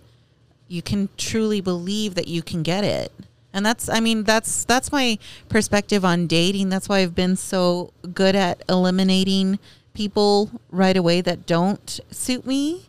[0.66, 3.12] You can truly believe that you can get it.
[3.52, 5.18] And that's I mean that's that's my
[5.50, 6.70] perspective on dating.
[6.70, 9.58] That's why I've been so good at eliminating
[9.92, 12.86] people right away that don't suit me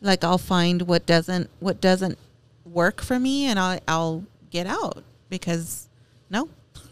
[0.00, 2.18] like I'll find what doesn't what doesn't
[2.64, 5.88] work for me and I'll I'll get out because
[6.30, 6.48] no.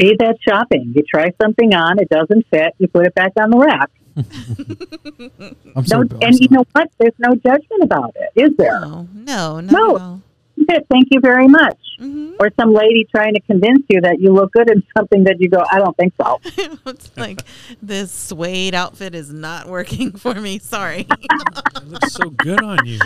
[0.00, 0.92] See that shopping.
[0.96, 3.90] You try something on, it doesn't fit, you put it back on the rack.
[5.76, 6.90] I'm so, No, I'm and you know what?
[6.98, 8.80] There's no judgment about it, is there?
[8.80, 10.22] No, no, not No.
[10.58, 10.66] At all.
[10.68, 10.86] That's it.
[10.90, 11.78] Thank you very much.
[11.98, 15.36] hmm Or some lady trying to convince you that you look good in something that
[15.38, 16.40] you go, I don't think so.
[16.86, 17.42] it's like
[17.82, 20.58] this suede outfit is not working for me.
[20.58, 21.06] Sorry.
[21.08, 22.98] It looks so good on you.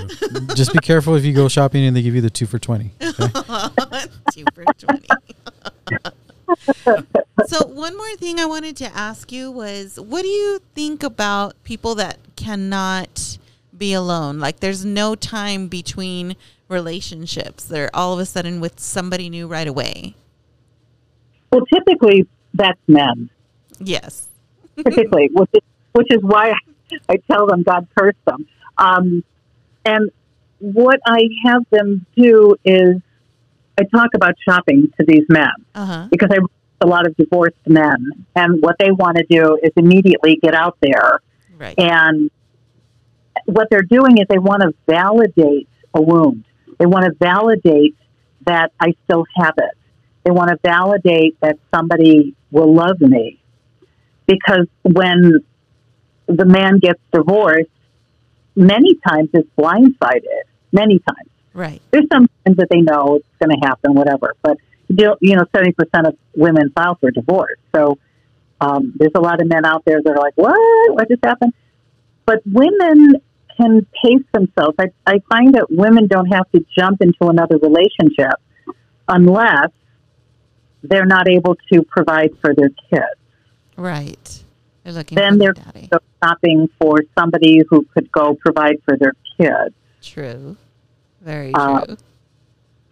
[0.54, 2.92] just be careful if you go shopping and they give you the two for 20.
[3.02, 4.04] Okay?
[4.32, 5.06] Two for 20.
[7.46, 11.60] so one more thing I wanted to ask you was what do you think about
[11.64, 13.38] people that cannot
[13.76, 14.38] be alone?
[14.38, 16.36] Like there's no time between
[16.68, 17.64] relationships.
[17.64, 20.14] They're all of a sudden with somebody new right away.
[21.52, 23.30] Well, typically that's men.
[23.78, 24.28] Yes.
[24.76, 25.60] typically, which is,
[25.92, 26.52] which is why
[27.08, 28.46] I tell them God cursed them.
[28.78, 29.24] Um,
[29.84, 30.10] and
[30.58, 32.96] what I have them do is
[33.78, 36.08] I talk about shopping to these men Uh-huh.
[36.10, 36.38] because I
[36.82, 37.96] a lot of divorced men,
[38.34, 41.20] and what they want to do is immediately get out there,
[41.56, 41.74] Right.
[41.78, 42.30] and
[43.46, 46.44] what they're doing is they want to validate a wound.
[46.78, 47.96] They want to validate
[48.44, 49.76] that I still have it.
[50.24, 53.40] They want to validate that somebody will love me.
[54.26, 55.44] Because when
[56.26, 57.70] the man gets divorced,
[58.54, 60.42] many times it's blindsided.
[60.72, 61.30] Many times.
[61.54, 61.80] Right.
[61.90, 64.34] There's some times that they know it's going to happen, whatever.
[64.42, 64.58] But
[64.88, 65.74] you know, you know, 70%
[66.06, 67.58] of women file for divorce.
[67.74, 67.98] So
[68.60, 70.94] um, there's a lot of men out there that are like, what?
[70.94, 71.52] What just happened?
[72.24, 73.14] But women
[73.56, 74.76] can pace themselves.
[74.78, 78.40] I, I find that women don't have to jump into another relationship
[79.08, 79.70] unless
[80.82, 83.20] they're not able to provide for their kids.
[83.76, 84.44] Right.
[84.84, 85.88] They're looking Then for they're the daddy.
[85.92, 89.74] So shopping for somebody who could go provide for their kids.
[90.02, 90.56] True.
[91.22, 91.96] Very Uh, true.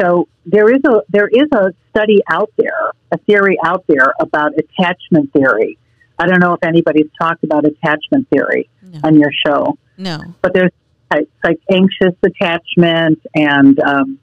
[0.00, 4.52] So there is a there is a study out there, a theory out there about
[4.58, 5.78] attachment theory.
[6.18, 9.00] I don't know if anybody's talked about attachment theory No.
[9.04, 10.18] on your show, No.
[10.42, 10.70] but there's
[11.12, 14.18] types like anxious attachment and um,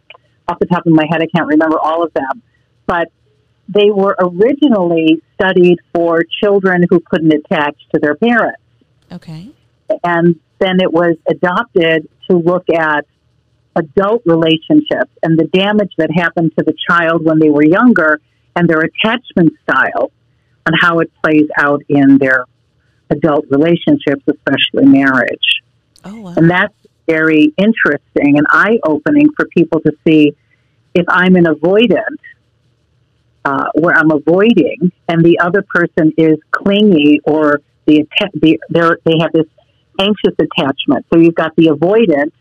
[0.47, 2.41] off the top of my head, I can't remember all of them,
[2.87, 3.09] but
[3.69, 8.61] they were originally studied for children who couldn't attach to their parents
[9.11, 9.49] Okay.
[10.03, 13.05] and then it was adopted to look at
[13.75, 18.19] adult relationships and the damage that happened to the child when they were younger
[18.55, 20.11] and their attachment style
[20.65, 22.45] and how it plays out in their
[23.09, 25.61] adult relationships, especially marriage.
[26.03, 26.33] Oh wow.
[26.35, 26.73] And that's
[27.07, 30.35] very interesting and eye opening for people to see
[30.93, 32.19] if I'm an avoidant,
[33.43, 39.17] uh, where I'm avoiding, and the other person is clingy or the, the they're, they
[39.21, 39.47] have this
[39.99, 41.05] anxious attachment.
[41.11, 42.31] So you've got the avoidant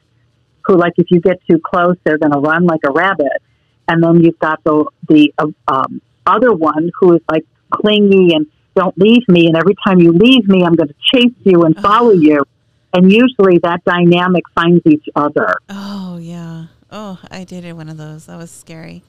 [0.65, 3.43] who, like, if you get too close, they're going to run like a rabbit,
[3.89, 5.33] and then you've got the the
[5.69, 10.13] um, other one who is like clingy and don't leave me, and every time you
[10.13, 12.45] leave me, I'm going to chase you and follow you.
[12.93, 15.55] And usually that dynamic finds each other.
[15.69, 16.67] Oh yeah.
[16.91, 18.27] Oh, I dated one of those.
[18.27, 19.03] That was scary.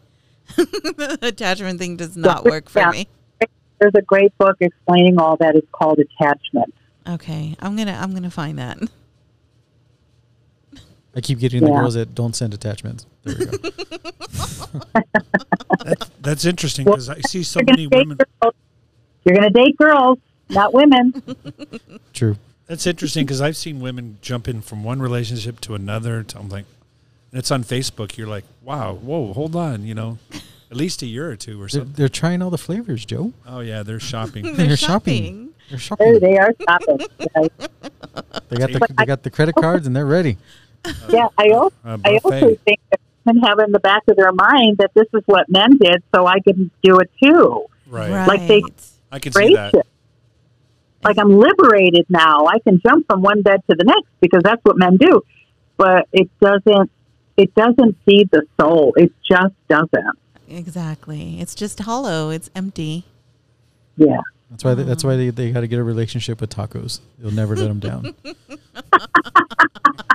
[0.56, 2.92] the attachment thing does not work for Yeah.
[2.92, 3.08] me.
[3.80, 5.56] There's a great book explaining all that.
[5.56, 6.74] It's called Attachment.
[7.10, 8.78] Okay, I'm gonna I'm gonna find that.
[11.16, 13.08] I keep getting the girls that don't send attachments.
[13.24, 13.70] There we go.
[15.84, 18.18] That's, that's interesting Well, because I see so many women.
[18.42, 18.54] girls.
[19.26, 20.18] You're going to date girls,
[20.50, 21.22] not women.
[22.14, 22.38] True.
[22.68, 26.24] That's interesting because I've seen women jump in from one relationship to another.
[26.24, 26.66] To, I'm like,
[27.32, 28.18] and it's on Facebook.
[28.18, 30.18] You're like, wow, whoa, hold on, you know,
[30.72, 31.94] at least a year or two or They're, something.
[31.94, 33.34] they're trying all the flavors, Joe.
[33.46, 34.44] Oh yeah, they're shopping.
[34.56, 35.50] They're shopping.
[35.70, 36.20] They're Oh, shopping.
[36.20, 37.00] they are shopping.
[37.20, 37.48] yeah,
[38.50, 40.38] They got the they got the credit cards and they're ready.
[41.10, 44.32] yeah, I also, A I also think that women have in the back of their
[44.32, 47.66] mind that this is what men did, so I can do it too.
[47.88, 48.26] Right.
[48.28, 48.64] Like they-
[49.12, 49.72] I can see that.
[49.74, 49.88] Gracious.
[51.04, 52.46] Like I'm liberated now.
[52.46, 55.22] I can jump from one bed to the next because that's what men do.
[55.78, 56.92] But it doesn't.
[57.38, 58.94] It doesn't feed the soul.
[58.96, 60.20] It just doesn't.
[60.48, 61.40] Exactly.
[61.42, 62.30] It's just hollow.
[62.30, 63.06] It's empty.
[63.98, 64.20] Yeah.
[64.52, 67.00] That's why they, that's why they, they got to get a relationship with tacos.
[67.20, 68.14] You'll never let them down.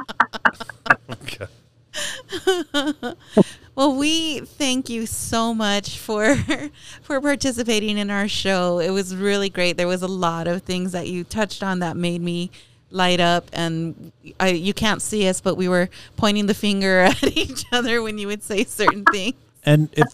[2.46, 3.12] Okay.
[3.76, 6.34] Well, we thank you so much for
[7.02, 8.78] for participating in our show.
[8.78, 9.76] It was really great.
[9.76, 12.50] There was a lot of things that you touched on that made me
[12.90, 17.36] light up and I, you can't see us but we were pointing the finger at
[17.36, 19.34] each other when you would say certain things.
[19.64, 20.06] And if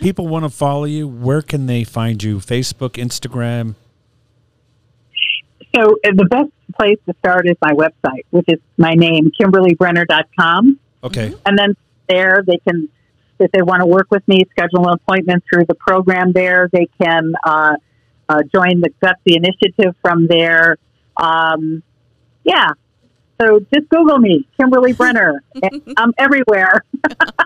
[0.00, 2.38] people want to follow you, where can they find you?
[2.38, 3.76] Facebook, Instagram.
[5.74, 10.80] So uh, the best place to start is my website, which is my name, KimberlyBrenner.com.
[11.04, 11.34] Okay.
[11.44, 11.76] And then
[12.08, 12.88] there they can,
[13.38, 16.68] if they want to work with me, schedule an appointment through the program there.
[16.72, 17.76] They can uh,
[18.28, 20.76] uh, join the Gutsy Initiative from there.
[21.16, 21.82] Um,
[22.44, 22.68] yeah.
[23.40, 25.42] So just Google me, Kimberly Brenner.
[25.98, 26.82] I'm everywhere.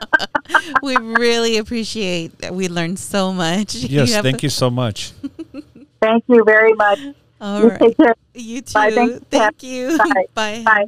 [0.83, 3.75] we really appreciate that we learned so much.
[3.91, 5.13] Yes, have- thank you so much.
[6.01, 7.01] Thank you very much.
[7.41, 7.81] All You right.
[7.81, 8.15] take care.
[8.35, 8.73] You too.
[8.75, 9.19] Bye.
[9.31, 9.99] Thank you.
[9.99, 10.25] Bye.
[10.35, 10.63] Bye.
[10.65, 10.85] Bye.